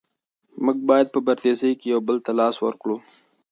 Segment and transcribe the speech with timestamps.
[0.63, 2.97] موږ باید په پردیسۍ کې یو بل ته لاس ورکړو.